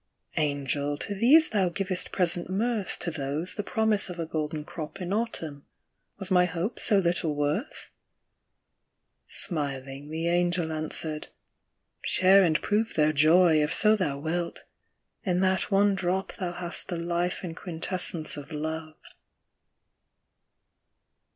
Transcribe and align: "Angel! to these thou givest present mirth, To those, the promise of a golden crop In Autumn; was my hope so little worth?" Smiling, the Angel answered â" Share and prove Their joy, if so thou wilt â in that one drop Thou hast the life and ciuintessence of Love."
"Angel! 0.49 0.97
to 0.97 1.13
these 1.13 1.49
thou 1.49 1.69
givest 1.69 2.11
present 2.11 2.49
mirth, 2.49 2.97
To 3.01 3.11
those, 3.11 3.53
the 3.53 3.61
promise 3.61 4.09
of 4.09 4.17
a 4.17 4.25
golden 4.25 4.65
crop 4.65 4.99
In 4.99 5.13
Autumn; 5.13 5.63
was 6.17 6.31
my 6.31 6.45
hope 6.45 6.79
so 6.79 6.97
little 6.97 7.35
worth?" 7.35 7.91
Smiling, 9.27 10.09
the 10.09 10.27
Angel 10.27 10.71
answered 10.71 11.27
â" 11.29 11.29
Share 12.07 12.43
and 12.43 12.59
prove 12.63 12.95
Their 12.95 13.13
joy, 13.13 13.61
if 13.61 13.71
so 13.71 13.95
thou 13.95 14.17
wilt 14.17 14.63
â 14.63 14.63
in 15.29 15.39
that 15.41 15.69
one 15.69 15.93
drop 15.93 16.33
Thou 16.39 16.51
hast 16.53 16.87
the 16.87 16.97
life 16.97 17.43
and 17.43 17.55
ciuintessence 17.55 18.37
of 18.37 18.51
Love." 18.51 18.95